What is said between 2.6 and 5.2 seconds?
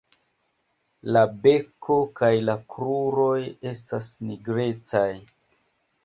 kruroj estas nigrecaj.